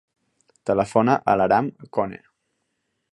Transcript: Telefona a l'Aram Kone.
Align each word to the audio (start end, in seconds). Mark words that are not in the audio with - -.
Telefona 0.69 1.17
a 1.33 1.37
l'Aram 1.41 1.71
Kone. 1.99 2.23